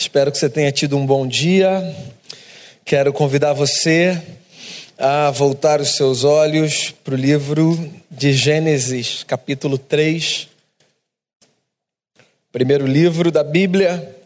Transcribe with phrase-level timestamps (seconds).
[0.00, 1.94] Espero que você tenha tido um bom dia.
[2.86, 4.18] Quero convidar você
[4.96, 7.76] a voltar os seus olhos para o livro
[8.10, 10.48] de Gênesis, capítulo 3.
[12.50, 14.16] Primeiro livro da Bíblia,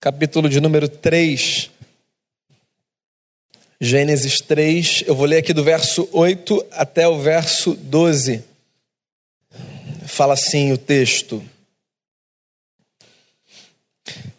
[0.00, 1.68] capítulo de número 3.
[3.78, 8.42] Gênesis 3, eu vou ler aqui do verso 8 até o verso 12.
[10.06, 11.44] Fala assim o texto.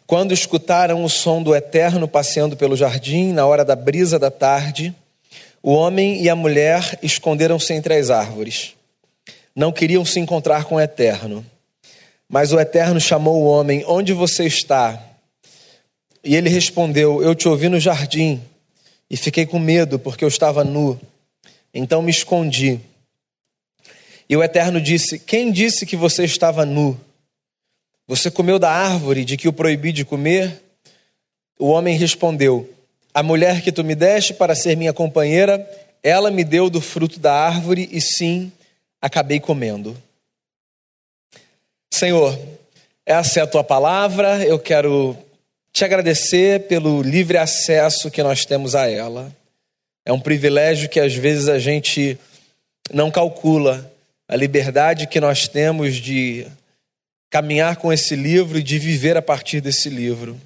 [0.10, 4.91] Quando escutaram o som do Eterno passeando pelo jardim, na hora da brisa da tarde,
[5.62, 8.73] o homem e a mulher esconderam-se entre as árvores.
[9.55, 11.45] Não queriam se encontrar com o Eterno.
[12.27, 14.99] Mas o Eterno chamou o homem: Onde você está?
[16.23, 18.41] E ele respondeu: Eu te ouvi no jardim
[19.12, 20.99] e fiquei com medo porque eu estava nu.
[21.71, 22.80] Então me escondi.
[24.27, 26.99] E o Eterno disse: Quem disse que você estava nu?
[28.09, 30.59] Você comeu da árvore de que o proibi de comer?
[31.59, 32.68] O homem respondeu:
[33.13, 35.63] A mulher que tu me deste para ser minha companheira,
[36.02, 38.52] ela me deu do fruto da árvore e sim,
[38.99, 39.96] acabei comendo.
[41.93, 42.35] Senhor,
[43.05, 45.15] essa é a tua palavra, eu quero
[45.71, 49.32] te agradecer pelo livre acesso que nós temos a ela.
[50.04, 52.18] É um privilégio que às vezes a gente
[52.91, 53.87] não calcula,
[54.27, 56.48] a liberdade que nós temos de
[57.30, 60.40] caminhar com esse livro e de viver a partir desse livro.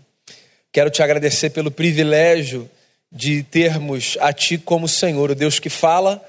[0.72, 2.70] Quero te agradecer pelo privilégio
[3.12, 6.24] de termos a Ti como Senhor, o Deus que fala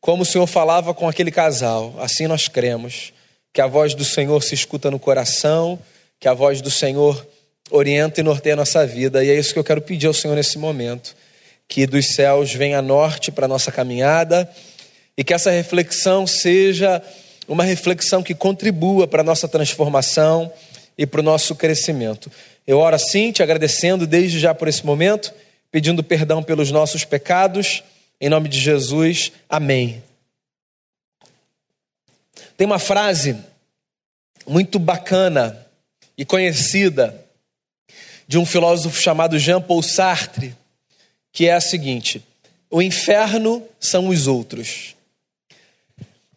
[0.00, 1.94] como o Senhor falava com aquele casal.
[1.98, 3.10] Assim nós cremos
[3.54, 5.78] que a voz do Senhor se escuta no coração,
[6.20, 7.26] que a voz do Senhor
[7.70, 9.24] orienta e norteia a nossa vida.
[9.24, 11.16] E é isso que eu quero pedir ao Senhor nesse momento.
[11.66, 14.46] Que dos céus venha norte para a nossa caminhada
[15.16, 17.02] e que essa reflexão seja
[17.46, 20.52] uma reflexão que contribua para a nossa transformação
[20.96, 22.30] e para o nosso crescimento.
[22.66, 25.32] Eu oro assim, te agradecendo desde já por esse momento,
[25.70, 27.82] pedindo perdão pelos nossos pecados,
[28.20, 30.02] em nome de Jesus, amém.
[32.56, 33.36] Tem uma frase
[34.46, 35.66] muito bacana
[36.16, 37.20] e conhecida
[38.26, 40.54] de um filósofo chamado Jean-Paul Sartre,
[41.32, 42.22] que é a seguinte:
[42.70, 44.94] o inferno são os outros.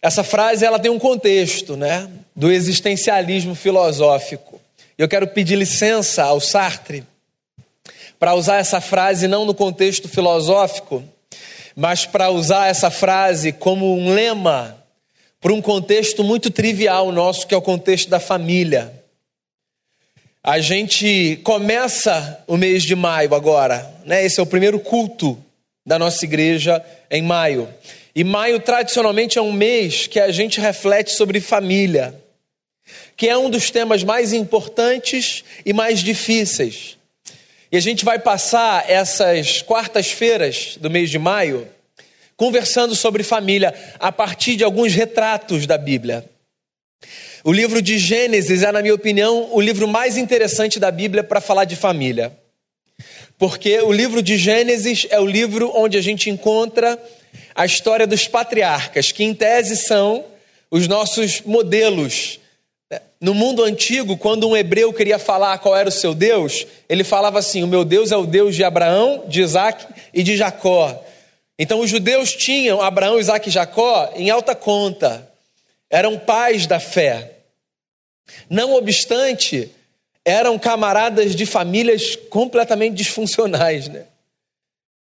[0.01, 4.61] Essa frase ela tem um contexto, né, do existencialismo filosófico.
[4.97, 7.03] Eu quero pedir licença ao Sartre
[8.19, 11.03] para usar essa frase não no contexto filosófico,
[11.75, 14.77] mas para usar essa frase como um lema
[15.39, 18.91] para um contexto muito trivial nosso, que é o contexto da família.
[20.43, 24.25] A gente começa o mês de maio agora, né?
[24.25, 25.37] Esse é o primeiro culto
[25.85, 27.69] da nossa igreja em maio.
[28.17, 32.19] E maio tradicionalmente é um mês que a gente reflete sobre família,
[33.15, 36.97] que é um dos temas mais importantes e mais difíceis.
[37.71, 41.67] E a gente vai passar essas quartas-feiras do mês de maio
[42.35, 46.27] conversando sobre família a partir de alguns retratos da Bíblia.
[47.43, 51.39] O livro de Gênesis é, na minha opinião, o livro mais interessante da Bíblia para
[51.39, 52.35] falar de família.
[53.37, 56.99] Porque o livro de Gênesis é o livro onde a gente encontra
[57.55, 60.25] a história dos patriarcas, que em tese são
[60.69, 62.39] os nossos modelos.
[63.19, 67.39] No mundo antigo, quando um hebreu queria falar qual era o seu Deus, ele falava
[67.39, 71.03] assim: O meu Deus é o Deus de Abraão, de Isaac e de Jacó.
[71.59, 75.27] Então, os judeus tinham Abraão, Isaac e Jacó em alta conta,
[75.89, 77.31] eram pais da fé.
[78.49, 79.71] Não obstante,
[80.23, 84.03] eram camaradas de famílias completamente disfuncionais, né?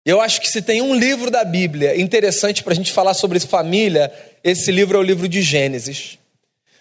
[0.04, 3.40] Eu acho que se tem um livro da Bíblia interessante para a gente falar sobre
[3.40, 6.18] família, esse livro é o livro de Gênesis.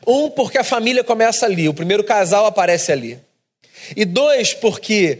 [0.06, 3.18] Um, porque a família começa ali, o primeiro casal aparece ali.
[3.96, 5.20] E dois, porque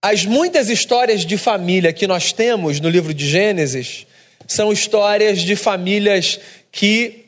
[0.00, 4.06] as muitas histórias de família que nós temos no livro de Gênesis
[4.46, 6.40] são histórias de famílias
[6.72, 7.26] que,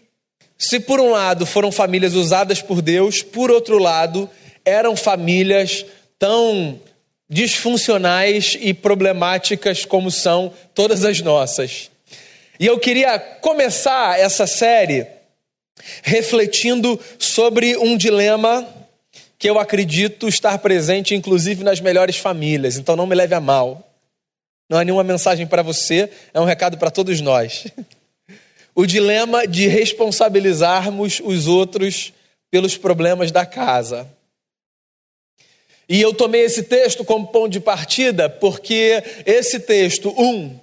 [0.57, 4.29] se por um lado foram famílias usadas por Deus, por outro lado,
[4.65, 5.85] eram famílias
[6.19, 6.81] tão
[7.33, 11.91] disfuncionais e problemáticas como são todas as nossas.
[12.61, 15.07] E eu queria começar essa série
[16.03, 18.69] refletindo sobre um dilema
[19.39, 23.91] que eu acredito estar presente, inclusive nas melhores famílias, então não me leve a mal.
[24.69, 27.67] Não é nenhuma mensagem para você, é um recado para todos nós.
[28.75, 32.11] O dilema de responsabilizarmos os outros
[32.51, 34.09] pelos problemas da casa.
[35.93, 40.59] E eu tomei esse texto como ponto de partida porque esse texto, um,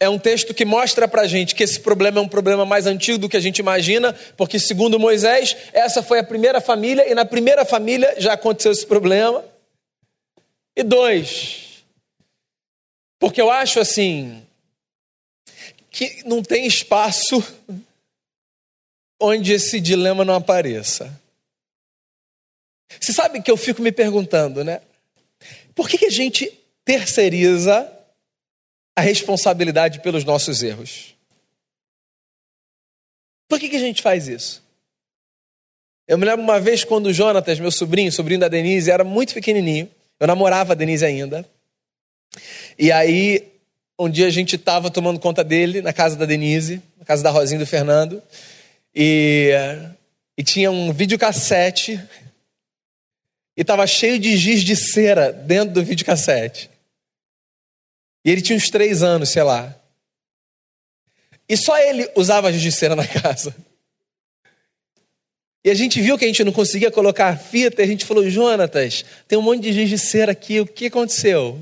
[0.00, 3.18] é um texto que mostra para gente que esse problema é um problema mais antigo
[3.18, 7.26] do que a gente imagina, porque, segundo Moisés, essa foi a primeira família e na
[7.26, 9.44] primeira família já aconteceu esse problema.
[10.74, 11.84] E dois,
[13.18, 14.42] porque eu acho assim
[15.90, 17.44] que não tem espaço
[19.20, 21.20] onde esse dilema não apareça.
[23.00, 24.80] Você sabe que eu fico me perguntando, né?
[25.74, 26.52] Por que, que a gente
[26.84, 27.90] terceiriza
[28.96, 31.14] a responsabilidade pelos nossos erros?
[33.48, 34.62] Por que, que a gente faz isso?
[36.06, 39.34] Eu me lembro uma vez quando o Jonatas, meu sobrinho, sobrinho da Denise, era muito
[39.34, 39.90] pequenininho.
[40.18, 41.44] Eu namorava a Denise ainda.
[42.78, 43.46] E aí,
[43.98, 47.30] um dia a gente estava tomando conta dele na casa da Denise, na casa da
[47.30, 48.22] Rosinha e do Fernando.
[48.94, 49.50] E,
[50.36, 52.00] e tinha um videocassete.
[53.58, 56.70] E estava cheio de giz de cera dentro do videocassete.
[58.24, 59.74] E ele tinha uns três anos, sei lá.
[61.48, 63.52] E só ele usava giz de cera na casa.
[65.64, 68.04] E a gente viu que a gente não conseguia colocar a fita, e a gente
[68.04, 71.58] falou, Jonatas, tem um monte de giz de cera aqui, o que aconteceu?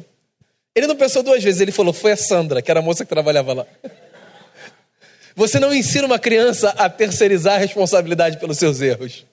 [0.74, 3.08] Ele não pensou duas vezes, ele falou, foi a Sandra, que era a moça que
[3.08, 3.66] trabalhava lá.
[5.34, 9.24] Você não ensina uma criança a terceirizar a responsabilidade pelos seus erros.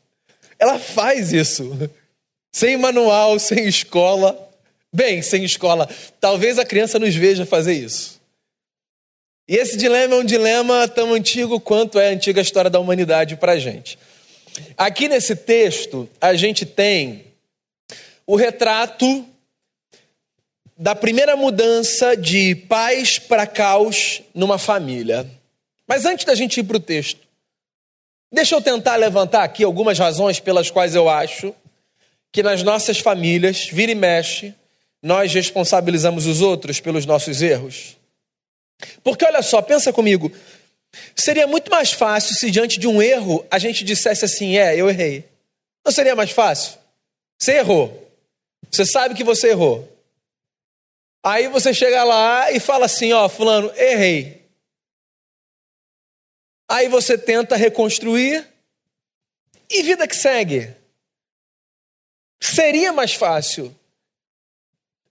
[0.58, 1.78] Ela faz isso.
[2.54, 4.40] Sem manual, sem escola.
[4.94, 5.90] Bem, sem escola.
[6.22, 8.22] Talvez a criança nos veja fazer isso.
[9.50, 13.36] E esse dilema é um dilema tão antigo quanto é a antiga história da humanidade
[13.36, 13.98] para a gente.
[14.78, 17.26] Aqui nesse texto, a gente tem
[18.26, 19.26] o retrato
[20.78, 25.28] da primeira mudança de paz para caos numa família.
[25.88, 27.20] Mas antes da gente ir para o texto,
[28.32, 31.54] deixa eu tentar levantar aqui algumas razões pelas quais eu acho
[32.34, 34.54] que nas nossas famílias, vira e mexe,
[35.02, 37.96] nós responsabilizamos os outros pelos nossos erros.
[39.02, 40.30] Porque olha só, pensa comigo,
[41.16, 44.90] Seria muito mais fácil se diante de um erro a gente dissesse assim: é, eu
[44.90, 45.26] errei.
[45.86, 46.78] Não seria mais fácil?
[47.40, 48.00] Você errou.
[48.72, 49.90] Você sabe que você errou.
[51.24, 54.44] Aí você chega lá e fala assim: ó, Fulano, errei.
[56.70, 58.48] Aí você tenta reconstruir
[59.70, 60.74] e vida que segue.
[62.44, 63.74] Seria mais fácil.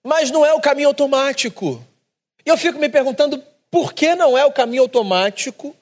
[0.05, 1.83] Mas não é o caminho automático.
[2.45, 5.75] E eu fico me perguntando por que não é o caminho automático?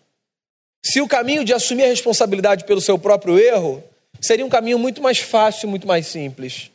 [0.80, 3.82] Se o caminho de assumir a responsabilidade pelo seu próprio erro
[4.20, 6.70] seria um caminho muito mais fácil, muito mais simples.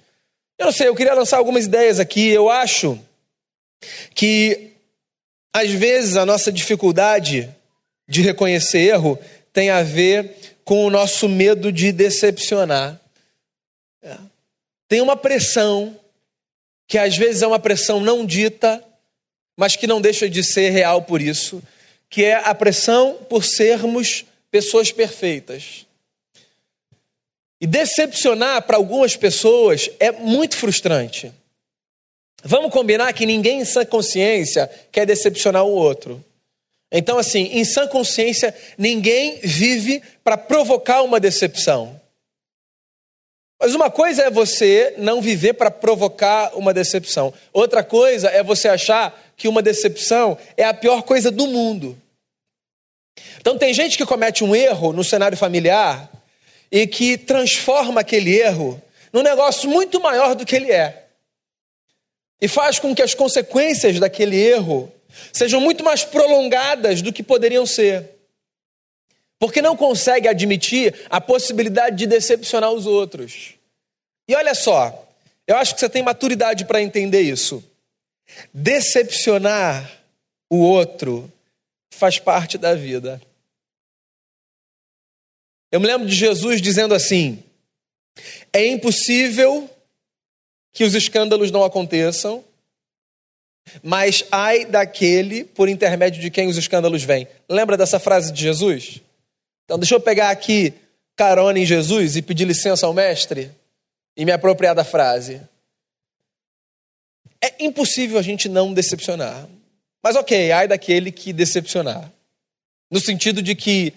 [0.57, 2.27] Eu não sei, eu queria lançar algumas ideias aqui.
[2.27, 2.99] Eu acho
[4.13, 4.71] que,
[5.53, 7.49] às vezes, a nossa dificuldade
[8.09, 9.17] de reconhecer erro
[9.53, 10.35] tem a ver
[10.65, 12.99] com o nosso medo de decepcionar.
[14.03, 14.17] É.
[14.87, 15.99] Tem uma pressão,
[16.87, 18.83] que às vezes é uma pressão não dita,
[19.57, 21.61] mas que não deixa de ser real por isso,
[22.09, 25.85] que é a pressão por sermos pessoas perfeitas.
[27.59, 31.31] E decepcionar para algumas pessoas é muito frustrante.
[32.43, 36.23] Vamos combinar que ninguém em sã consciência quer decepcionar o outro.
[36.91, 41.99] Então, assim, em sã consciência, ninguém vive para provocar uma decepção.
[43.59, 47.33] Mas uma coisa é você não viver para provocar uma decepção.
[47.53, 51.97] Outra coisa é você achar que uma decepção é a pior coisa do mundo.
[53.39, 56.09] Então, tem gente que comete um erro no cenário familiar
[56.71, 58.81] e que transforma aquele erro
[59.13, 61.05] num negócio muito maior do que ele é.
[62.41, 64.91] E faz com que as consequências daquele erro
[65.31, 68.14] sejam muito mais prolongadas do que poderiam ser.
[69.39, 73.55] Porque não consegue admitir a possibilidade de decepcionar os outros.
[74.27, 75.07] E olha só,
[75.45, 77.63] eu acho que você tem maturidade para entender isso.
[78.53, 79.91] Decepcionar
[80.49, 81.31] o outro
[81.91, 83.21] faz parte da vida.
[85.71, 87.43] Eu me lembro de Jesus dizendo assim:
[88.51, 89.69] é impossível
[90.73, 92.43] que os escândalos não aconteçam,
[93.83, 97.27] mas ai daquele por intermédio de quem os escândalos vêm.
[97.47, 99.01] Lembra dessa frase de Jesus?
[99.65, 100.73] Então, deixa eu pegar aqui
[101.15, 103.51] carona em Jesus e pedir licença ao mestre
[104.15, 105.41] e me apropriar da frase.
[107.41, 109.47] É impossível a gente não decepcionar.
[110.03, 112.11] Mas ok, ai daquele que decepcionar.
[112.91, 113.93] No sentido de que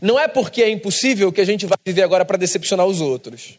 [0.00, 3.58] não é porque é impossível que a gente vai viver agora para decepcionar os outros.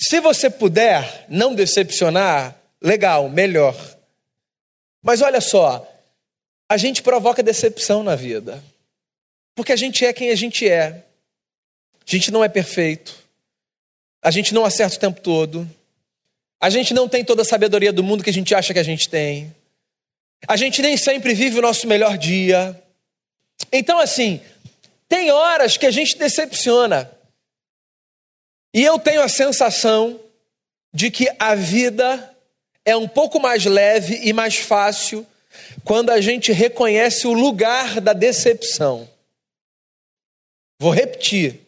[0.00, 3.76] Se você puder não decepcionar, legal, melhor.
[5.02, 5.86] Mas olha só,
[6.68, 8.62] a gente provoca decepção na vida.
[9.60, 11.04] Porque a gente é quem a gente é.
[12.06, 13.14] A gente não é perfeito.
[14.22, 15.68] A gente não acerta o tempo todo.
[16.58, 18.82] A gente não tem toda a sabedoria do mundo que a gente acha que a
[18.82, 19.54] gente tem.
[20.48, 22.82] A gente nem sempre vive o nosso melhor dia.
[23.70, 24.40] Então, assim,
[25.06, 27.10] tem horas que a gente decepciona.
[28.72, 30.18] E eu tenho a sensação
[30.90, 32.34] de que a vida
[32.82, 35.26] é um pouco mais leve e mais fácil
[35.84, 39.06] quando a gente reconhece o lugar da decepção.
[40.80, 41.60] Vou repetir.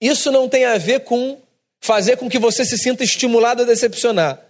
[0.00, 1.38] Isso não tem a ver com
[1.78, 4.42] fazer com que você se sinta estimulado a decepcionar.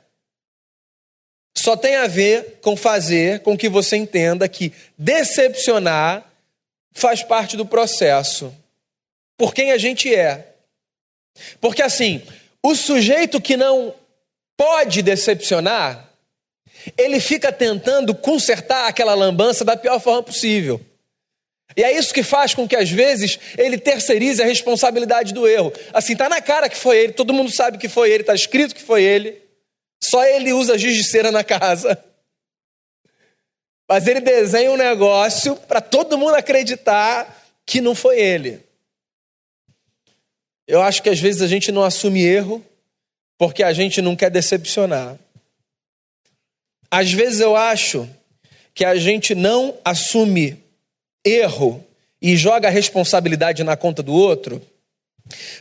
[1.58, 6.24] Só tem a ver com fazer com que você entenda que decepcionar
[6.92, 8.54] faz parte do processo.
[9.36, 10.54] Por quem a gente é.
[11.60, 12.22] Porque assim,
[12.62, 13.92] o sujeito que não
[14.56, 16.12] pode decepcionar,
[16.96, 20.80] ele fica tentando consertar aquela lambança da pior forma possível.
[21.76, 25.70] E é isso que faz com que às vezes ele terceirize a responsabilidade do erro.
[25.92, 28.74] Assim, tá na cara que foi ele, todo mundo sabe que foi ele, tá escrito
[28.74, 29.42] que foi ele.
[30.02, 32.02] Só ele usa giz de cera na casa.
[33.86, 38.60] Mas ele desenha um negócio para todo mundo acreditar que não foi ele.
[40.66, 42.64] Eu acho que às vezes a gente não assume erro
[43.38, 45.16] porque a gente não quer decepcionar.
[46.90, 48.08] Às vezes eu acho
[48.74, 50.65] que a gente não assume
[51.26, 51.84] erro
[52.22, 54.62] e joga a responsabilidade na conta do outro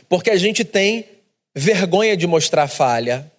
[0.08, 1.06] porque a gente tem
[1.54, 3.30] vergonha de mostrar falha.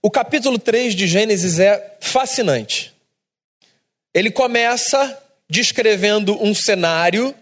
[0.00, 2.92] O capítulo 3 de Gênesis é fascinante.
[4.14, 7.34] Ele começa descrevendo um cenário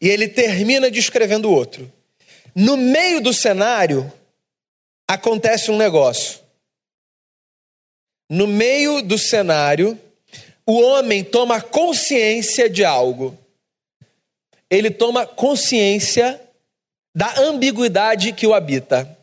[0.00, 1.90] e ele termina descrevendo outro.
[2.54, 4.12] No meio do cenário,
[5.08, 6.40] acontece um negócio.
[8.28, 9.98] No meio do cenário,
[10.66, 13.36] o homem toma consciência de algo.
[14.70, 16.40] Ele toma consciência
[17.14, 19.18] da ambiguidade que o habita.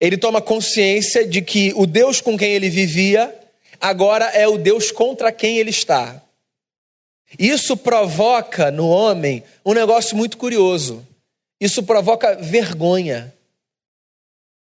[0.00, 3.34] Ele toma consciência de que o Deus com quem ele vivia
[3.80, 6.20] agora é o Deus contra quem ele está.
[7.38, 11.06] Isso provoca no homem um negócio muito curioso.
[11.60, 13.32] Isso provoca vergonha.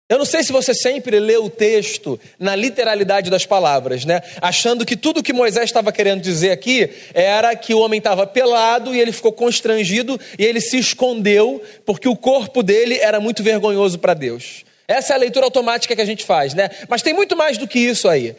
[0.08, 4.22] Eu não sei se você sempre lê o texto na literalidade das palavras, né?
[4.40, 8.94] Achando que tudo que Moisés estava querendo dizer aqui era que o homem estava pelado
[8.94, 13.98] e ele ficou constrangido e ele se escondeu porque o corpo dele era muito vergonhoso
[13.98, 14.64] para Deus.
[14.86, 16.70] Essa é a leitura automática que a gente faz, né?
[16.88, 18.36] Mas tem muito mais do que isso aí.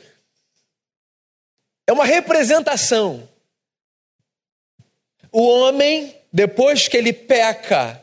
[1.86, 3.28] É uma representação
[5.32, 8.02] o homem, depois que ele peca,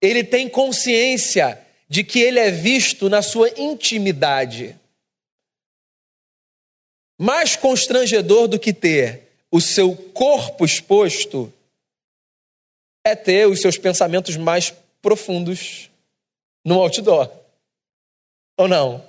[0.00, 1.58] ele tem consciência
[1.88, 4.78] de que ele é visto na sua intimidade.
[7.18, 11.52] Mais constrangedor do que ter o seu corpo exposto
[13.04, 15.90] é ter os seus pensamentos mais profundos
[16.64, 17.32] no outdoor.
[18.58, 19.04] Ou não?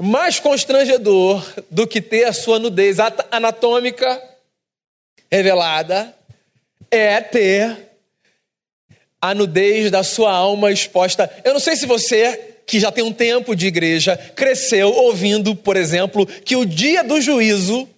[0.00, 2.98] Mais constrangedor do que ter a sua nudez
[3.30, 4.22] anatômica
[5.30, 6.16] revelada
[6.90, 7.91] é ter
[9.22, 11.30] a nudez da sua alma exposta.
[11.44, 15.76] Eu não sei se você, que já tem um tempo de igreja, cresceu ouvindo, por
[15.76, 17.88] exemplo, que o dia do juízo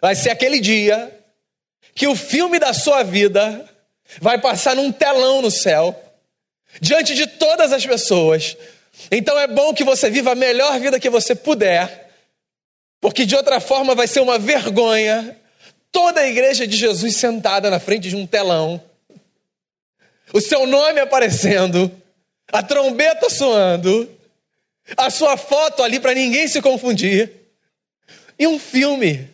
[0.00, 1.12] vai ser aquele dia
[1.94, 3.68] que o filme da sua vida
[4.20, 5.94] vai passar num telão no céu,
[6.80, 8.56] diante de todas as pessoas.
[9.10, 12.10] Então é bom que você viva a melhor vida que você puder,
[13.00, 15.36] porque de outra forma vai ser uma vergonha
[15.92, 18.80] toda a igreja de Jesus sentada na frente de um telão,
[20.32, 21.90] o seu nome aparecendo,
[22.48, 24.10] a trombeta soando,
[24.96, 27.32] a sua foto ali para ninguém se confundir,
[28.38, 29.30] e um filme,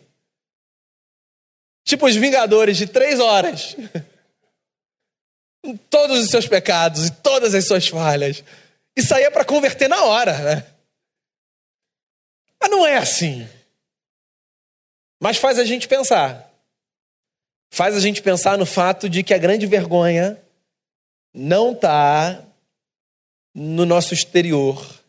[1.83, 3.75] tipo Os Vingadores, de três horas,
[5.89, 8.43] todos os seus pecados e todas as suas falhas.
[8.95, 10.65] Isso aí é para converter na hora, né?
[12.59, 13.47] Mas não é assim.
[15.19, 16.53] Mas faz a gente pensar
[17.73, 20.39] faz a gente pensar no fato de que a grande vergonha
[21.33, 22.45] não está
[23.53, 25.03] no nosso exterior.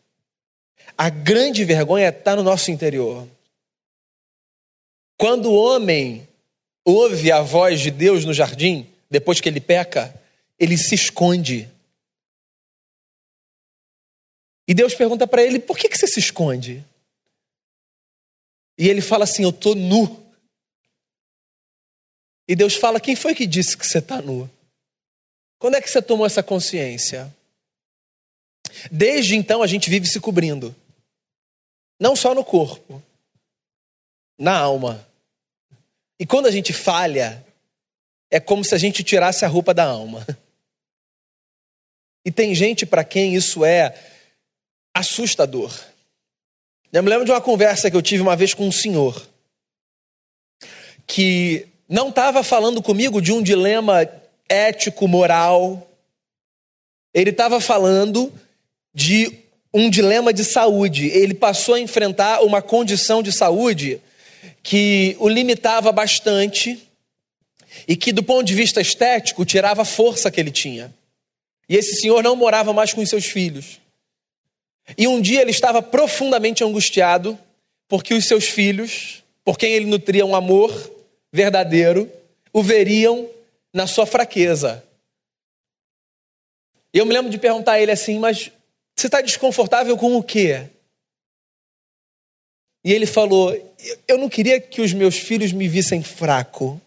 [0.97, 3.27] A grande vergonha está no nosso interior.
[5.17, 6.27] Quando o homem
[6.83, 10.19] ouve a voz de Deus no jardim, depois que ele peca,
[10.57, 11.69] ele se esconde.
[14.67, 16.83] E Deus pergunta para ele: por que, que você se esconde?
[18.77, 20.23] E ele fala assim: eu estou nu.
[22.47, 24.49] E Deus fala: quem foi que disse que você está nu?
[25.65, 27.35] Quando é que você tomou essa consciência?
[28.91, 30.75] Desde então a gente vive se cobrindo.
[31.99, 33.01] Não só no corpo,
[34.37, 35.03] na alma.
[36.19, 37.43] E quando a gente falha,
[38.29, 40.23] é como se a gente tirasse a roupa da alma.
[42.23, 43.99] E tem gente para quem isso é
[44.93, 45.73] assustador.
[46.93, 49.27] Eu me lembro de uma conversa que eu tive uma vez com um senhor
[51.07, 54.05] que não estava falando comigo de um dilema
[54.49, 55.89] ético, moral.
[57.13, 58.31] Ele estava falando
[58.93, 59.39] de
[59.73, 61.07] um dilema de saúde.
[61.07, 64.01] Ele passou a enfrentar uma condição de saúde
[64.63, 66.81] que o limitava bastante
[67.87, 70.93] e que, do ponto de vista estético, tirava a força que ele tinha.
[71.67, 73.79] E esse senhor não morava mais com os seus filhos.
[74.97, 77.37] E um dia ele estava profundamente angustiado
[77.87, 80.73] porque os seus filhos, por quem ele nutria um amor
[81.31, 82.09] verdadeiro,
[82.53, 83.27] o veriam
[83.75, 84.81] na sua fraqueza.
[86.93, 88.49] E eu me lembro de perguntar a ele assim: Mas
[88.95, 90.69] você está desconfortável com o quê?
[92.85, 93.53] E ele falou:
[94.07, 96.81] Eu não queria que os meus filhos me vissem fraco.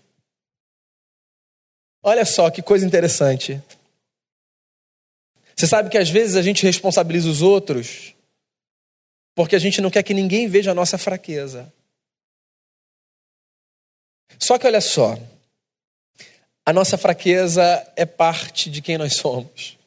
[2.02, 3.62] Olha só que coisa interessante.
[5.54, 8.14] Você sabe que às vezes a gente responsabiliza os outros
[9.35, 11.73] porque a gente não quer que ninguém veja a nossa fraqueza.
[14.37, 15.16] Só que olha só,
[16.68, 17.62] a nossa fraqueza
[17.96, 19.78] é parte de quem nós somos.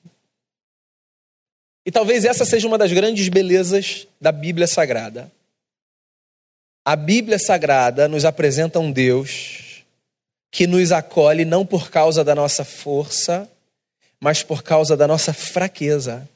[1.86, 5.32] E talvez essa seja uma das grandes belezas da Bíblia Sagrada.
[6.84, 9.84] A Bíblia Sagrada nos apresenta um Deus
[10.50, 13.48] que nos acolhe não por causa da nossa força,
[14.20, 16.28] mas por causa da nossa fraqueza.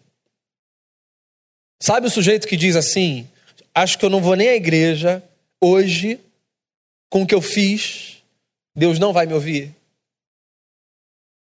[1.81, 3.27] Sabe o sujeito que diz assim:
[3.73, 5.23] Acho que eu não vou nem à igreja
[5.59, 6.19] hoje,
[7.09, 8.17] com o que eu fiz,
[8.75, 9.75] Deus não vai me ouvir?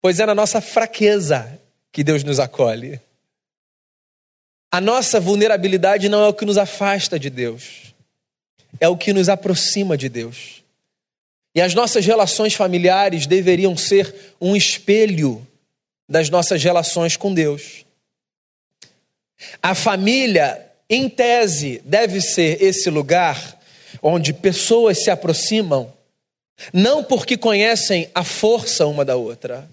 [0.03, 1.61] Pois é na nossa fraqueza
[1.93, 3.01] que Deus nos acolhe.
[4.71, 7.95] A nossa vulnerabilidade não é o que nos afasta de Deus,
[8.79, 10.63] é o que nos aproxima de Deus.
[11.55, 15.45] E as nossas relações familiares deveriam ser um espelho
[16.09, 17.85] das nossas relações com Deus.
[19.61, 23.59] A família, em tese, deve ser esse lugar
[24.01, 25.93] onde pessoas se aproximam,
[26.73, 29.69] não porque conhecem a força uma da outra,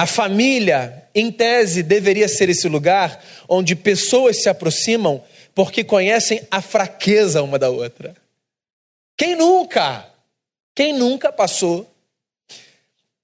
[0.00, 5.22] a família, em tese, deveria ser esse lugar onde pessoas se aproximam
[5.54, 8.16] porque conhecem a fraqueza uma da outra.
[9.14, 10.10] Quem nunca,
[10.74, 11.86] quem nunca passou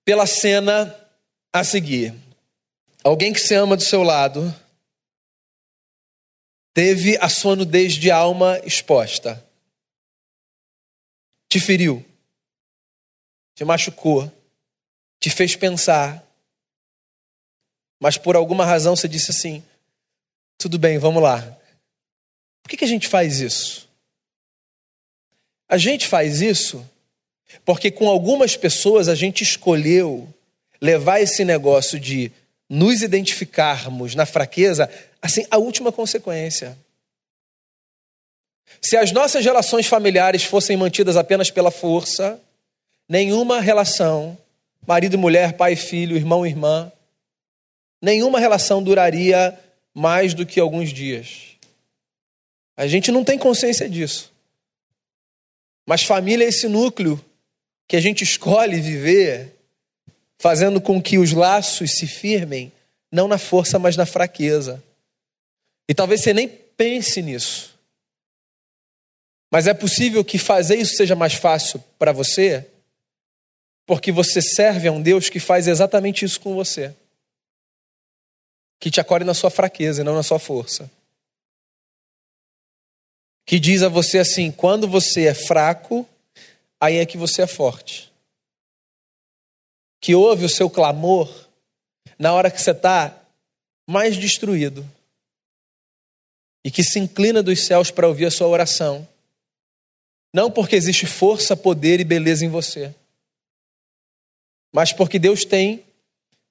[0.05, 0.94] pela cena
[1.50, 2.14] a seguir?
[3.03, 4.55] Alguém que se ama do seu lado
[6.74, 9.42] teve a sua nudez de alma exposta,
[11.48, 12.05] te feriu,
[13.55, 14.31] te machucou,
[15.18, 16.25] te fez pensar,
[18.00, 19.62] mas por alguma razão você disse assim:
[20.59, 21.40] tudo bem, vamos lá.
[22.62, 23.88] Por que, que a gente faz isso?
[25.68, 26.85] A gente faz isso
[27.64, 30.28] porque com algumas pessoas a gente escolheu
[30.80, 32.30] levar esse negócio de
[32.68, 34.90] nos identificarmos na fraqueza,
[35.22, 36.76] assim, a última consequência.
[38.82, 42.40] Se as nossas relações familiares fossem mantidas apenas pela força,
[43.09, 44.37] nenhuma relação,
[44.87, 46.90] marido e mulher, pai e filho, irmão e irmã,
[48.00, 49.59] nenhuma relação duraria
[49.94, 51.56] mais do que alguns dias.
[52.76, 54.32] A gente não tem consciência disso.
[55.87, 57.22] Mas família é esse núcleo
[57.88, 59.54] que a gente escolhe viver,
[60.38, 62.72] fazendo com que os laços se firmem,
[63.11, 64.82] não na força, mas na fraqueza.
[65.88, 67.78] E talvez você nem pense nisso.
[69.50, 72.66] Mas é possível que fazer isso seja mais fácil para você,
[73.87, 76.92] porque você serve a um Deus que faz exatamente isso com você
[78.78, 80.90] que te acolhe na sua fraqueza e não na sua força.
[83.44, 86.08] Que diz a você assim: quando você é fraco,
[86.80, 88.12] aí é que você é forte.
[90.00, 91.32] Que ouve o seu clamor
[92.18, 93.18] na hora que você está
[93.86, 94.84] mais destruído.
[96.64, 99.06] E que se inclina dos céus para ouvir a sua oração.
[100.34, 102.94] Não porque existe força, poder e beleza em você,
[104.76, 105.86] mas porque Deus tem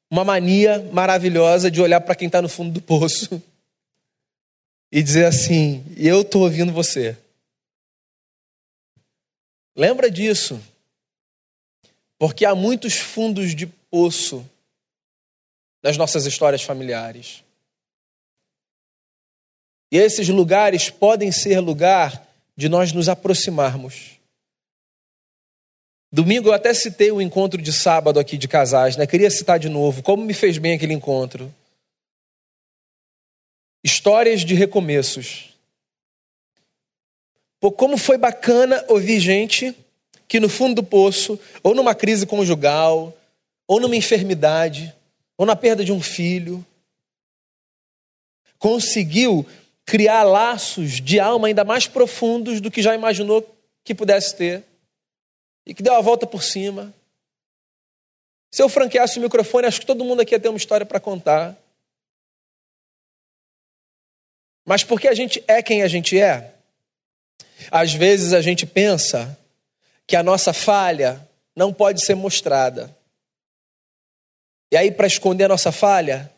[0.09, 3.41] uma mania maravilhosa de olhar para quem está no fundo do poço
[4.91, 7.17] e dizer assim: Eu estou ouvindo você.
[9.75, 10.61] Lembra disso,
[12.17, 14.47] porque há muitos fundos de poço
[15.83, 17.43] nas nossas histórias familiares.
[19.91, 24.17] E esses lugares podem ser lugar de nós nos aproximarmos
[26.15, 29.05] Domingo eu até citei o encontro de sábado aqui de casais, né?
[29.05, 31.53] Queria citar de novo como me fez bem aquele encontro.
[33.83, 35.53] Histórias de recomeços.
[37.59, 39.75] Pô, como foi bacana ouvir gente
[40.25, 43.13] que no fundo do poço, ou numa crise conjugal,
[43.67, 44.95] ou numa enfermidade,
[45.37, 46.65] ou na perda de um filho,
[48.57, 49.45] conseguiu
[49.85, 53.45] criar laços de alma ainda mais profundos do que já imaginou
[53.83, 54.63] que pudesse ter
[55.65, 56.93] e que deu a volta por cima.
[58.51, 60.99] Se eu franqueasse o microfone, acho que todo mundo aqui ia ter uma história para
[60.99, 61.57] contar.
[64.65, 66.53] Mas porque a gente é quem a gente é,
[67.71, 69.37] às vezes a gente pensa
[70.07, 72.95] que a nossa falha não pode ser mostrada.
[74.71, 76.31] E aí, para esconder a nossa falha,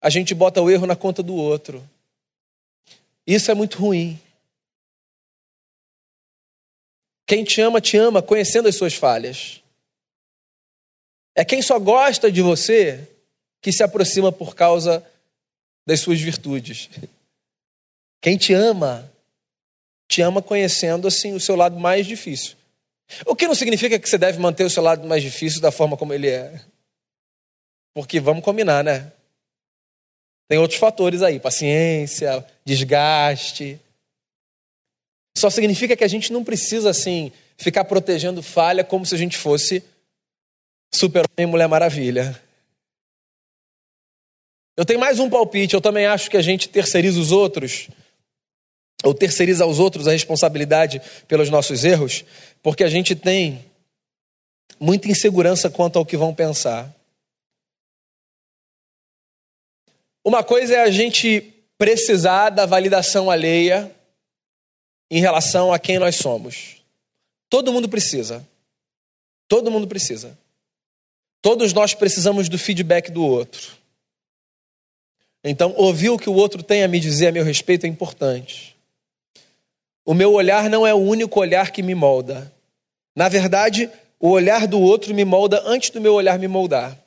[0.00, 1.86] a gente bota o erro na conta do outro.
[3.26, 4.20] Isso é muito ruim.
[7.26, 9.62] Quem te ama, te ama conhecendo as suas falhas.
[11.34, 13.08] É quem só gosta de você
[13.60, 15.04] que se aproxima por causa
[15.86, 16.88] das suas virtudes.
[18.20, 19.10] Quem te ama,
[20.08, 22.56] te ama conhecendo assim o seu lado mais difícil.
[23.26, 25.96] O que não significa que você deve manter o seu lado mais difícil da forma
[25.96, 26.60] como ele é.
[27.94, 29.12] Porque vamos combinar, né?
[30.48, 33.80] Tem outros fatores aí, paciência, desgaste.
[35.36, 39.36] Só significa que a gente não precisa assim ficar protegendo falha como se a gente
[39.36, 39.82] fosse
[40.94, 42.40] Super-Homem Mulher Maravilha.
[44.76, 47.88] Eu tenho mais um palpite, eu também acho que a gente terceiriza os outros,
[49.04, 52.24] ou terceiriza aos outros a responsabilidade pelos nossos erros,
[52.62, 53.64] porque a gente tem
[54.80, 56.92] muita insegurança quanto ao que vão pensar.
[60.24, 63.93] Uma coisa é a gente precisar da validação alheia
[65.14, 66.82] em relação a quem nós somos.
[67.48, 68.44] Todo mundo precisa.
[69.46, 70.36] Todo mundo precisa.
[71.40, 73.74] Todos nós precisamos do feedback do outro.
[75.44, 78.74] Então, ouvir o que o outro tem a me dizer a meu respeito é importante.
[80.04, 82.52] O meu olhar não é o único olhar que me molda.
[83.14, 86.98] Na verdade, o olhar do outro me molda antes do meu olhar me moldar.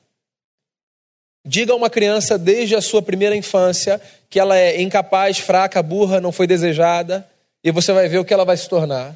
[1.46, 6.22] Diga a uma criança desde a sua primeira infância que ela é incapaz, fraca, burra,
[6.22, 7.30] não foi desejada,
[7.68, 9.14] e você vai ver o que ela vai se tornar.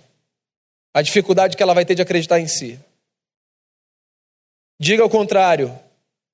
[0.93, 2.77] A dificuldade que ela vai ter de acreditar em si.
[4.77, 5.73] Diga ao contrário,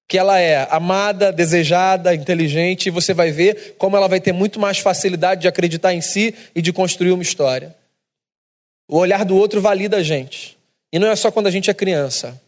[0.08, 4.60] que ela é amada, desejada, inteligente, e você vai ver como ela vai ter muito
[4.60, 7.76] mais facilidade de acreditar em si e de construir uma história.
[8.90, 10.58] O olhar do outro valida a gente.
[10.92, 12.42] E não é só quando a gente é criança.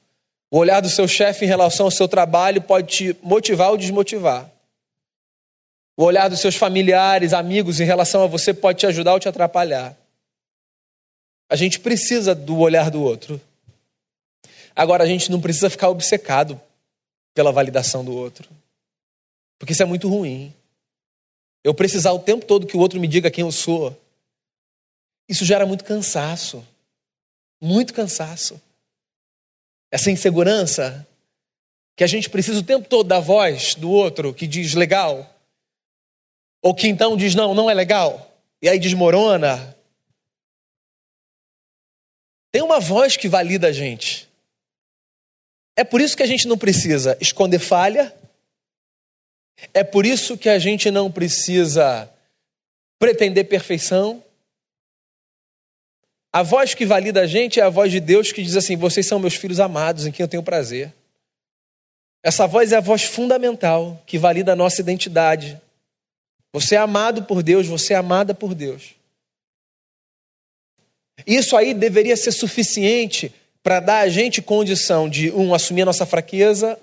[0.50, 4.50] O olhar do seu chefe em relação ao seu trabalho pode te motivar ou desmotivar.
[6.00, 9.28] O olhar dos seus familiares, amigos em relação a você pode te ajudar ou te
[9.28, 9.98] atrapalhar.
[11.50, 13.42] A gente precisa do olhar do outro.
[14.74, 16.58] Agora, a gente não precisa ficar obcecado
[17.34, 18.50] pela validação do outro,
[19.58, 20.54] porque isso é muito ruim.
[21.66, 23.94] Eu precisar o tempo todo que o outro me diga quem eu sou,
[25.28, 26.66] isso gera muito cansaço.
[27.60, 28.62] Muito cansaço.
[29.92, 31.06] Essa insegurança
[31.98, 35.36] que a gente precisa o tempo todo da voz do outro que diz legal,
[36.62, 39.76] ou que então diz não, não é legal, e aí desmorona.
[42.52, 44.28] Tem uma voz que valida a gente.
[45.76, 48.14] É por isso que a gente não precisa esconder falha,
[49.74, 52.10] é por isso que a gente não precisa
[52.98, 54.24] pretender perfeição.
[56.32, 59.08] A voz que valida a gente é a voz de Deus que diz assim: Vocês
[59.08, 60.94] são meus filhos amados em quem eu tenho prazer.
[62.22, 65.60] Essa voz é a voz fundamental que valida a nossa identidade.
[66.52, 68.96] Você é amado por Deus, você é amada por Deus.
[71.26, 76.06] Isso aí deveria ser suficiente para dar a gente condição de, um, assumir a nossa
[76.06, 76.80] fraqueza,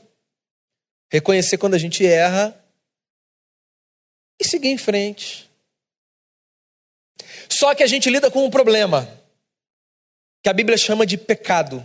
[1.11, 2.57] reconhecer quando a gente erra
[4.39, 5.49] e seguir em frente.
[7.49, 9.09] Só que a gente lida com um problema,
[10.43, 11.85] que a Bíblia chama de pecado.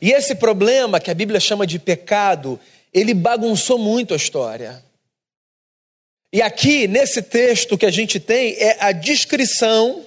[0.00, 2.58] E esse problema, que a Bíblia chama de pecado,
[2.92, 4.84] ele bagunçou muito a história.
[6.36, 10.06] E aqui, nesse texto que a gente tem, é a descrição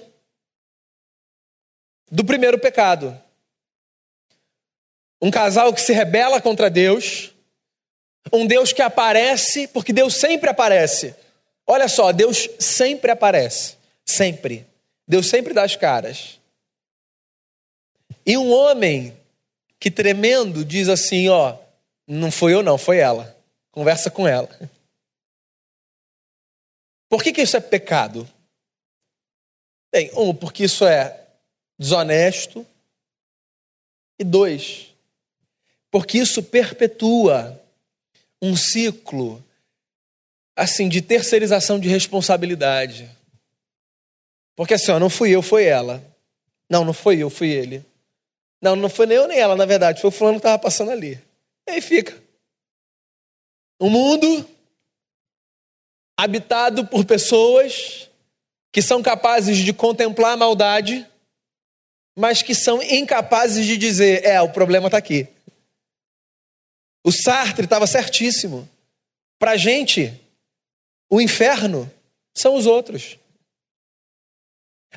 [2.08, 3.20] do primeiro pecado.
[5.20, 7.34] Um casal que se rebela contra Deus,
[8.32, 11.16] um Deus que aparece, porque Deus sempre aparece.
[11.66, 13.74] Olha só, Deus sempre aparece,
[14.06, 14.64] sempre.
[15.08, 16.38] Deus sempre dá as caras.
[18.24, 19.18] E um homem
[19.80, 21.58] que tremendo diz assim, ó,
[22.06, 23.36] não foi eu não, foi ela.
[23.72, 24.48] Conversa com ela.
[27.10, 28.26] Por que, que isso é pecado?
[29.92, 31.26] Bem, um, porque isso é
[31.76, 32.64] desonesto.
[34.18, 34.94] E dois,
[35.90, 37.58] porque isso perpetua
[38.40, 39.42] um ciclo
[40.54, 43.10] assim de terceirização de responsabilidade.
[44.54, 46.04] Porque assim, ó, não fui eu, foi ela.
[46.68, 47.82] Não, não foi eu, fui ele.
[48.60, 50.90] Não, não foi nem eu nem ela, na verdade, foi o fulano que estava passando
[50.90, 51.18] ali.
[51.66, 52.22] E aí fica.
[53.80, 54.46] Um mundo
[56.22, 58.10] habitado por pessoas
[58.70, 61.06] que são capazes de contemplar a maldade,
[62.16, 65.26] mas que são incapazes de dizer: é, o problema está aqui.
[67.02, 68.68] O Sartre estava certíssimo.
[69.38, 70.12] Para a gente,
[71.08, 71.90] o inferno
[72.34, 73.18] são os outros.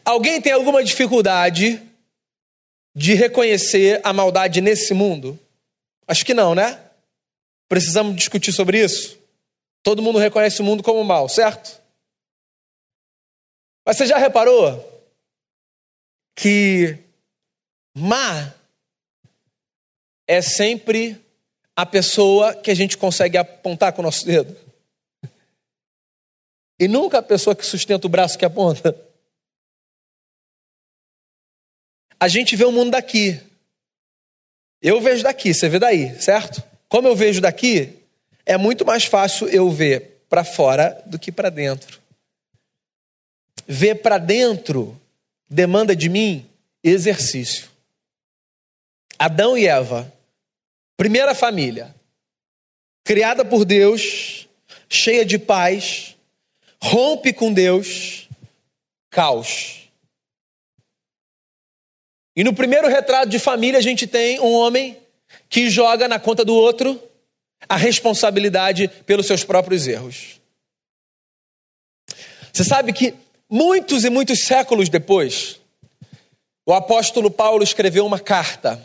[0.03, 1.81] Alguém tem alguma dificuldade
[2.93, 5.39] de reconhecer a maldade nesse mundo?
[6.05, 6.79] Acho que não, né?
[7.69, 9.22] Precisamos discutir sobre isso?
[9.83, 11.81] Todo mundo reconhece o mundo como mal, certo?
[13.85, 14.89] Mas você já reparou
[16.35, 16.97] que
[17.93, 18.53] má
[20.25, 21.21] é sempre
[21.75, 24.55] a pessoa que a gente consegue apontar com o nosso dedo?
[26.79, 28.97] E nunca a pessoa que sustenta o braço que aponta.
[32.19, 33.39] A gente vê o mundo daqui.
[34.81, 36.63] Eu vejo daqui, você vê daí, certo?
[36.87, 38.02] Como eu vejo daqui,
[38.45, 42.01] é muito mais fácil eu ver para fora do que para dentro.
[43.67, 44.99] Ver para dentro
[45.49, 46.49] demanda de mim
[46.83, 47.69] exercício.
[49.17, 50.11] Adão e Eva,
[50.97, 51.95] primeira família,
[53.03, 54.47] criada por Deus,
[54.89, 56.15] cheia de paz,
[56.81, 58.27] rompe com Deus,
[59.09, 59.89] caos.
[62.35, 64.97] E no primeiro retrato de família, a gente tem um homem
[65.47, 66.99] que joga na conta do outro
[67.67, 70.41] a responsabilidade pelos seus próprios erros.
[72.51, 73.13] Você sabe que
[73.49, 75.59] muitos e muitos séculos depois,
[76.65, 78.81] o apóstolo Paulo escreveu uma carta,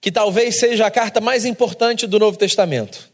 [0.00, 3.08] que talvez seja a carta mais importante do Novo Testamento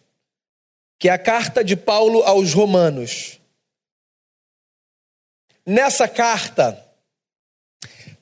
[0.99, 3.39] que é a carta de Paulo aos Romanos.
[5.67, 6.83] Nessa carta,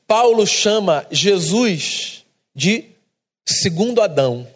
[0.04, 2.90] Paulo chama Jesus de
[3.46, 4.48] segundo Adão.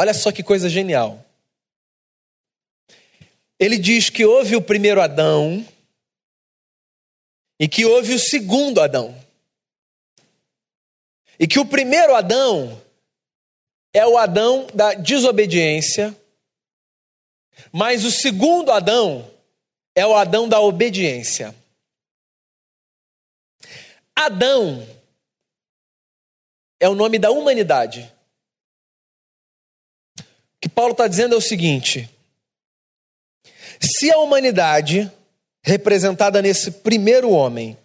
[0.00, 1.26] Olha só que coisa genial.
[3.58, 5.66] Ele diz que houve o primeiro Adão
[7.58, 9.20] e que houve o segundo Adão.
[11.36, 12.80] E que o primeiro Adão
[13.92, 16.16] é o Adão da desobediência,
[17.72, 19.28] mas o segundo Adão
[19.96, 21.52] é o Adão da obediência.
[24.14, 24.88] Adão
[26.78, 28.16] é o nome da humanidade.
[30.60, 32.08] Que Paulo está dizendo é o seguinte:
[33.80, 35.10] se a humanidade,
[35.62, 37.76] representada nesse primeiro homem,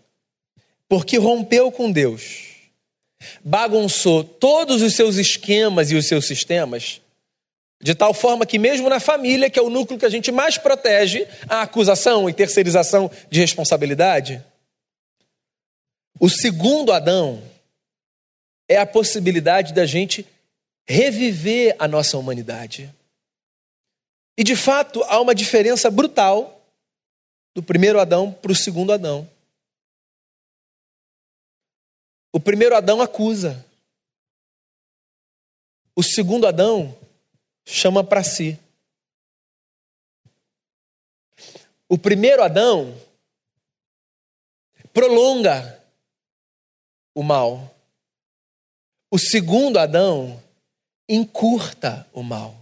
[0.88, 2.54] porque rompeu com Deus,
[3.44, 7.02] bagunçou todos os seus esquemas e os seus sistemas,
[7.82, 10.58] de tal forma que, mesmo na família, que é o núcleo que a gente mais
[10.58, 14.44] protege a acusação e terceirização de responsabilidade,
[16.20, 17.44] o segundo Adão
[18.70, 20.26] é a possibilidade da gente
[20.86, 22.94] reviver a nossa humanidade.
[24.38, 26.62] E de fato há uma diferença brutal
[27.54, 29.30] do primeiro Adão para o segundo Adão.
[32.32, 33.64] O primeiro Adão acusa.
[35.96, 36.98] O segundo Adão
[37.64, 38.60] chama para si.
[41.88, 43.00] O primeiro Adão
[44.92, 45.80] prolonga
[47.14, 47.72] o mal.
[49.12, 50.43] O segundo Adão
[51.08, 52.56] encurta o mal.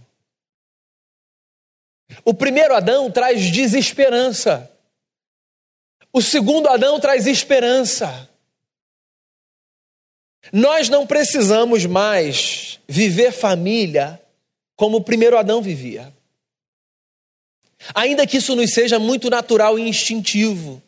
[2.24, 4.70] O primeiro Adão traz desesperança.
[6.12, 8.28] O segundo Adão traz esperança.
[10.52, 14.20] Nós não precisamos mais viver família
[14.76, 16.12] como o primeiro Adão vivia.
[17.94, 20.82] Ainda que isso nos seja muito natural e instintivo,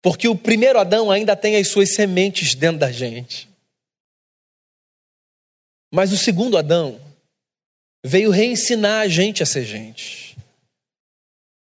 [0.00, 3.51] porque o primeiro Adão ainda tem as suas sementes dentro da gente.
[5.94, 6.98] Mas o segundo Adão
[8.02, 10.34] veio reensinar a gente a ser gente.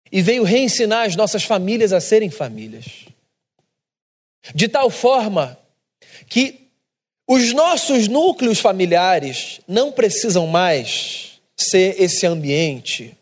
[0.10, 3.06] E veio reensinar as nossas famílias a serem famílias.
[4.54, 5.60] De tal forma
[6.30, 6.70] que
[7.28, 13.18] os nossos núcleos familiares não precisam mais ser esse ambiente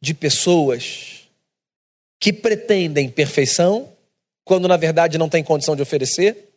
[0.00, 1.28] de pessoas
[2.18, 3.92] que pretendem perfeição
[4.44, 6.48] quando na verdade não têm condição de oferecer,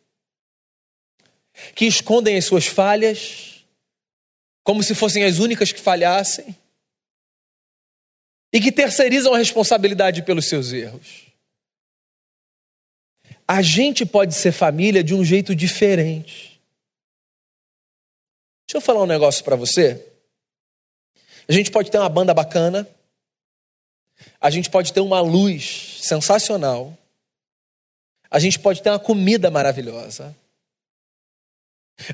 [1.74, 3.55] que escondem as suas falhas
[4.66, 6.56] como se fossem as únicas que falhassem
[8.52, 11.26] e que terceirizam a responsabilidade pelos seus erros.
[13.46, 16.60] A gente pode ser família de um jeito diferente.
[18.66, 20.04] Deixa eu falar um negócio para você.
[21.48, 22.88] A gente pode ter uma banda bacana,
[24.40, 26.98] a gente pode ter uma luz sensacional,
[28.28, 30.36] a gente pode ter uma comida maravilhosa,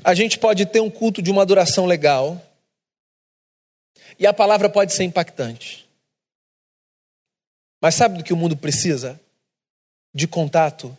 [0.03, 2.41] a gente pode ter um culto de uma adoração legal,
[4.17, 5.87] e a palavra pode ser impactante.
[7.81, 9.19] Mas sabe do que o mundo precisa?
[10.13, 10.95] De contato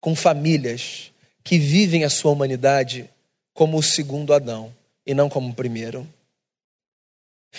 [0.00, 3.10] com famílias que vivem a sua humanidade
[3.52, 4.74] como o segundo Adão
[5.06, 6.08] e não como o primeiro.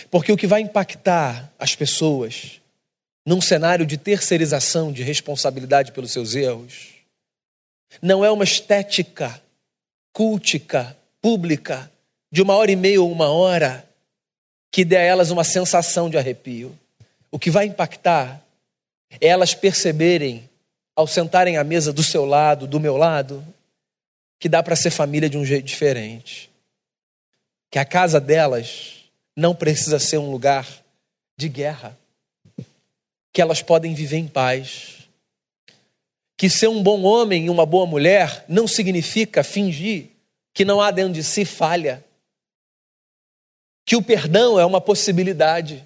[0.09, 2.59] Porque o que vai impactar as pessoas
[3.25, 6.95] num cenário de terceirização de responsabilidade pelos seus erros
[8.01, 9.41] não é uma estética
[10.15, 11.91] cultica, pública,
[12.31, 13.85] de uma hora e meia ou uma hora,
[14.71, 16.73] que dê a elas uma sensação de arrepio.
[17.29, 18.41] O que vai impactar
[19.19, 20.49] é elas perceberem,
[20.95, 23.45] ao sentarem à mesa do seu lado, do meu lado,
[24.39, 26.49] que dá para ser família de um jeito diferente.
[27.69, 29.03] Que a casa delas
[29.35, 30.65] não precisa ser um lugar
[31.35, 31.97] de guerra.
[33.33, 34.94] Que elas podem viver em paz.
[36.37, 40.07] Que ser um bom homem e uma boa mulher não significa fingir
[40.53, 42.03] que não há dentro de si falha.
[43.85, 45.83] Que o perdão é uma possibilidade.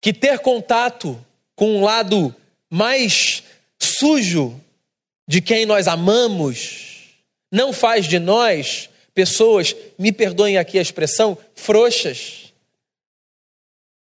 [0.00, 1.22] Que ter contato
[1.54, 2.34] com um lado
[2.70, 3.42] mais
[3.78, 4.60] sujo
[5.26, 7.14] de quem nós amamos
[7.50, 12.52] não faz de nós pessoas, me perdoem aqui a expressão, frouxas.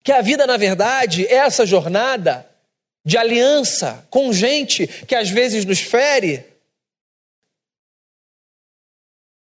[0.02, 2.48] Que a vida, na verdade, é essa jornada
[3.04, 6.44] de aliança com gente que às vezes nos fere,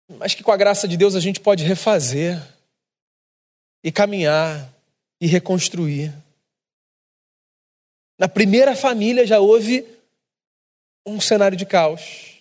[0.10, 2.42] mas que com a graça de Deus a gente pode refazer
[3.84, 4.74] e caminhar
[5.20, 6.14] e reconstruir.
[8.18, 9.86] Na primeira família já houve
[11.06, 12.38] um cenário de caos.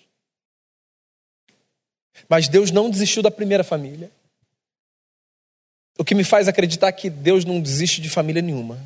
[2.29, 4.11] Mas Deus não desistiu da primeira família.
[5.99, 8.79] O que me faz acreditar que Deus não desiste de família nenhuma.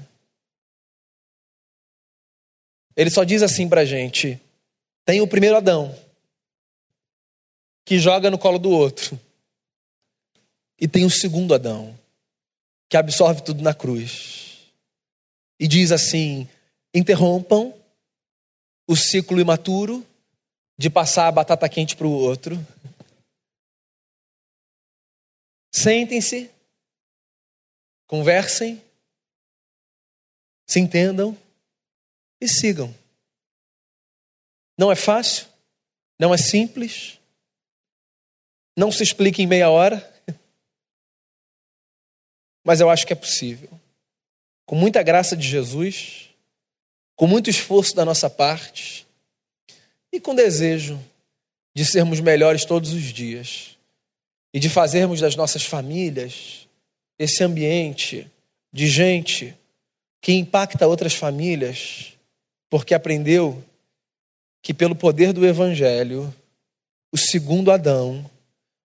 [3.01, 4.39] Ele só diz assim pra gente:
[5.07, 5.99] tem o primeiro Adão,
[7.83, 9.19] que joga no colo do outro.
[10.79, 11.99] E tem o segundo Adão,
[12.91, 14.71] que absorve tudo na cruz.
[15.59, 16.47] E diz assim:
[16.93, 17.73] interrompam
[18.87, 20.07] o ciclo imaturo
[20.79, 22.55] de passar a batata quente para o outro
[25.73, 26.51] Sentem-se,
[28.07, 28.83] conversem,
[30.67, 31.35] se entendam
[32.40, 32.94] e sigam.
[34.79, 35.46] Não é fácil,
[36.18, 37.18] não é simples,
[38.76, 40.09] não se explica em meia hora,
[42.64, 43.68] mas eu acho que é possível.
[44.64, 46.31] Com muita graça de Jesus,
[47.16, 49.07] com muito esforço da nossa parte
[50.12, 50.98] e com desejo
[51.74, 53.76] de sermos melhores todos os dias
[54.53, 56.66] e de fazermos das nossas famílias
[57.18, 58.26] esse ambiente
[58.72, 59.55] de gente
[60.22, 62.14] que impacta outras famílias,
[62.70, 63.62] porque aprendeu
[64.62, 66.33] que, pelo poder do Evangelho,
[67.12, 68.24] o segundo Adão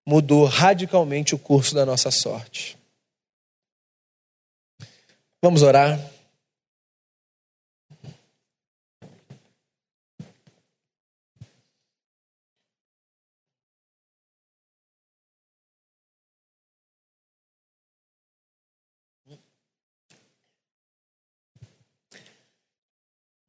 [0.06, 2.76] mudou radicalmente o curso da nossa sorte.
[5.42, 5.98] Vamos orar.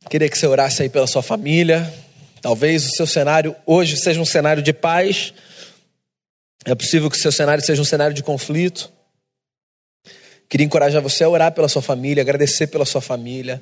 [0.10, 1.94] Queria que você orasse aí pela sua família.
[2.42, 5.34] Talvez o seu cenário hoje seja um cenário de paz.
[6.64, 8.90] É possível que o seu cenário seja um cenário de conflito.
[10.48, 13.62] Queria encorajar você a orar pela sua família, agradecer pela sua família,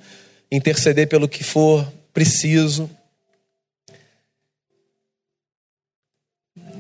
[0.51, 2.87] interceder pelo que for preciso.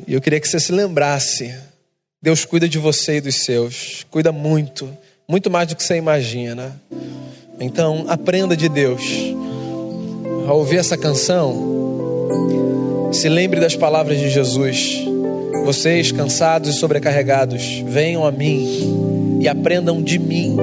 [0.07, 1.55] E eu queria que você se lembrasse:
[2.21, 4.95] Deus cuida de você e dos seus, cuida muito,
[5.27, 6.79] muito mais do que você imagina.
[7.59, 9.01] Então, aprenda de Deus
[10.47, 11.55] ao ouvir essa canção,
[13.11, 15.03] se lembre das palavras de Jesus.
[15.63, 20.57] Vocês cansados e sobrecarregados, venham a mim e aprendam de mim,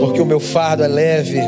[0.00, 1.40] porque o meu fardo é leve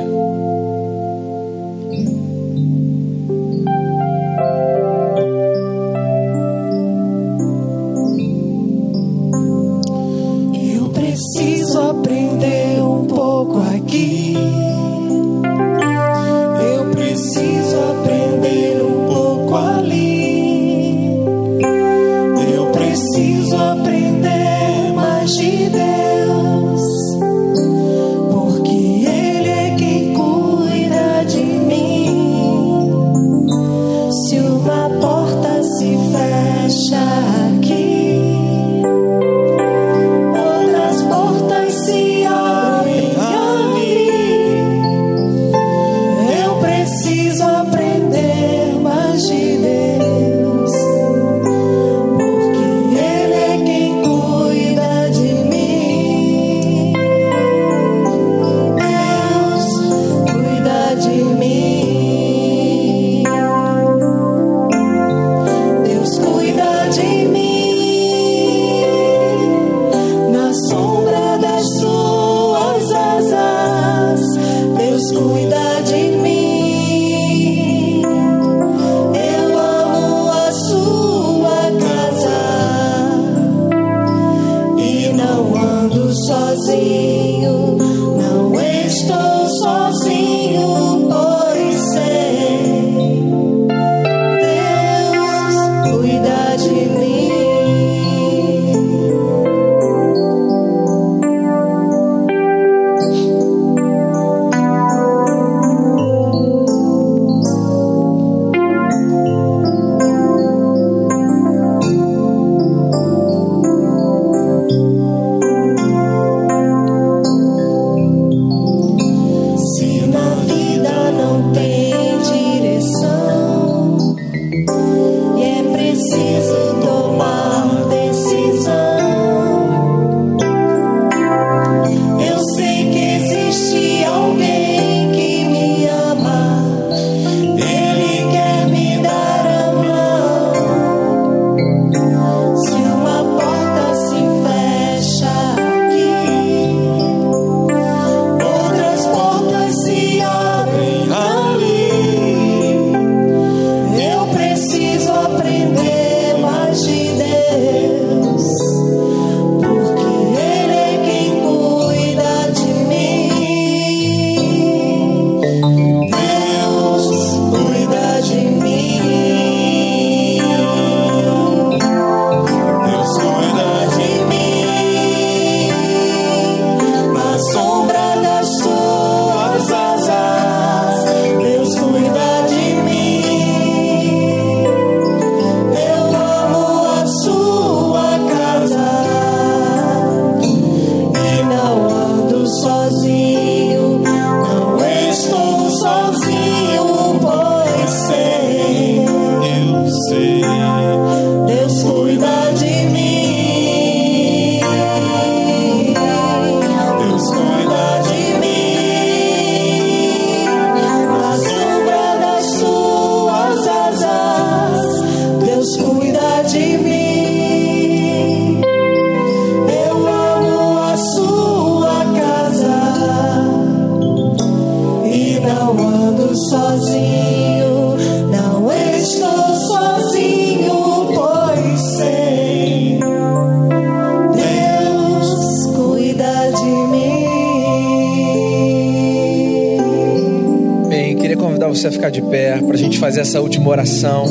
[243.33, 244.27] essa última oração.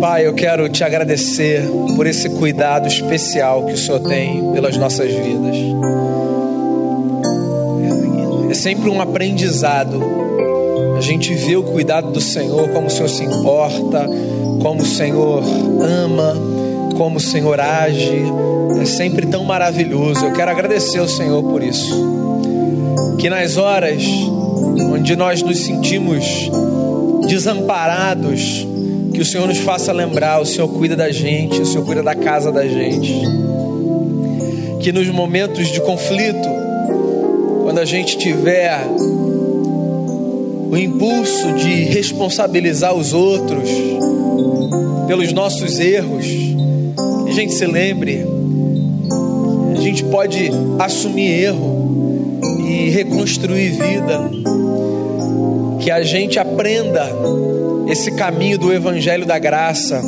[0.00, 1.62] Pai, eu quero te agradecer
[1.94, 5.56] por esse cuidado especial que o Senhor tem pelas nossas vidas.
[8.50, 10.02] É sempre um aprendizado.
[10.96, 14.04] A gente vê o cuidado do Senhor, como o Senhor se importa,
[14.60, 15.44] como o Senhor
[15.80, 16.34] ama,
[16.96, 18.20] como o Senhor age.
[18.82, 20.24] É sempre tão maravilhoso.
[20.24, 22.19] Eu quero agradecer ao Senhor por isso.
[23.20, 24.02] Que nas horas
[24.92, 26.50] onde nós nos sentimos
[27.28, 28.66] desamparados,
[29.12, 32.14] que o Senhor nos faça lembrar: o Senhor cuida da gente, o Senhor cuida da
[32.14, 33.12] casa da gente.
[34.80, 36.48] Que nos momentos de conflito,
[37.62, 38.80] quando a gente tiver
[40.70, 43.68] o impulso de responsabilizar os outros
[45.06, 48.24] pelos nossos erros, que a gente se lembre,
[49.76, 51.69] a gente pode assumir erro
[52.70, 54.30] e reconstruir vida,
[55.80, 57.08] que a gente aprenda
[57.88, 60.00] esse caminho do Evangelho da Graça,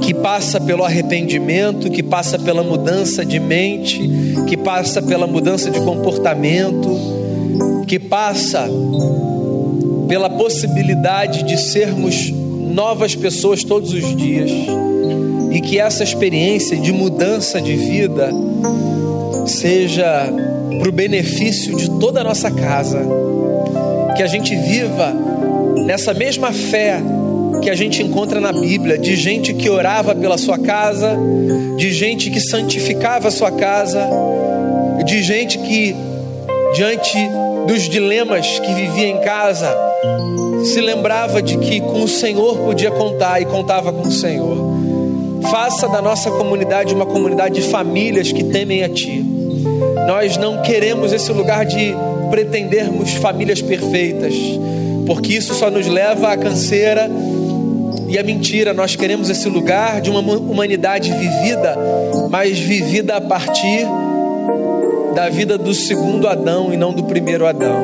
[0.00, 4.00] que passa pelo arrependimento, que passa pela mudança de mente,
[4.46, 6.96] que passa pela mudança de comportamento,
[7.88, 8.68] que passa
[10.06, 14.50] pela possibilidade de sermos novas pessoas todos os dias.
[15.50, 18.30] E que essa experiência de mudança de vida
[19.46, 20.32] seja
[20.78, 23.00] para o benefício de toda a nossa casa,
[24.16, 25.12] que a gente viva
[25.86, 27.00] nessa mesma fé
[27.62, 31.16] que a gente encontra na Bíblia, de gente que orava pela sua casa,
[31.76, 34.08] de gente que santificava a sua casa,
[35.04, 35.94] de gente que,
[36.74, 37.16] diante
[37.66, 39.76] dos dilemas que vivia em casa,
[40.64, 44.56] se lembrava de que com o Senhor podia contar e contava com o Senhor.
[45.50, 49.35] Faça da nossa comunidade uma comunidade de famílias que temem a Ti.
[50.06, 51.94] Nós não queremos esse lugar de
[52.30, 54.34] pretendermos famílias perfeitas
[55.06, 57.08] porque isso só nos leva à canseira
[58.08, 58.74] e à mentira.
[58.74, 61.76] Nós queremos esse lugar de uma humanidade vivida,
[62.28, 63.86] mas vivida a partir
[65.14, 67.76] da vida do segundo Adão e não do primeiro Adão.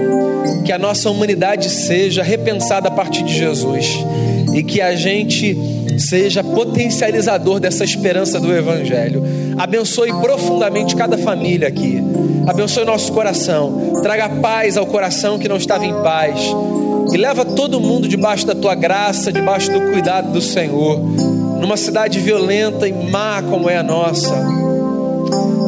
[0.65, 3.87] Que a nossa humanidade seja repensada a partir de Jesus
[4.53, 5.57] e que a gente
[5.99, 9.23] seja potencializador dessa esperança do Evangelho.
[9.59, 12.03] Abençoe profundamente cada família aqui.
[12.47, 14.01] Abençoe nosso coração.
[14.03, 16.41] Traga paz ao coração que não estava em paz
[17.13, 20.99] e leva todo mundo debaixo da tua graça, debaixo do cuidado do Senhor,
[21.61, 24.35] numa cidade violenta e má como é a nossa.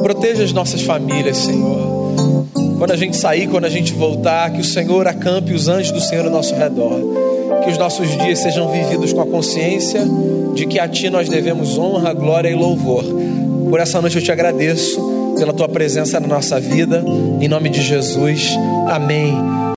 [0.03, 1.95] Proteja as nossas famílias, Senhor.
[2.79, 6.01] Quando a gente sair, quando a gente voltar, que o Senhor acampe os anjos do
[6.01, 7.24] Senhor ao nosso redor.
[7.65, 10.03] Que os nossos dias sejam vividos com a consciência
[10.55, 13.05] de que a Ti nós devemos honra, glória e louvor.
[13.71, 15.01] Por essa noite eu te agradeço
[15.37, 17.03] pela Tua presença na nossa vida.
[17.41, 18.57] Em nome de Jesus.
[18.89, 19.65] Amém.